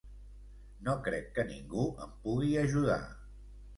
No 0.87 0.95
crec 1.07 1.29
que 1.35 1.45
ningú 1.51 1.85
em 2.07 2.17
pugui 2.25 2.51
ajudar. 2.63 2.99